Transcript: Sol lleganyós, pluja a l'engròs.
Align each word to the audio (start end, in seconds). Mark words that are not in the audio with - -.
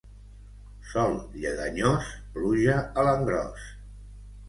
Sol 0.93 1.13
lleganyós, 1.45 2.09
pluja 2.39 2.81
a 2.83 3.09
l'engròs. 3.11 3.73